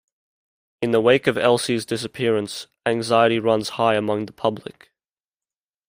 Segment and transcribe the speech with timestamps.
[0.81, 4.89] In the wake of Elsie's disappearance, anxiety runs high among the public.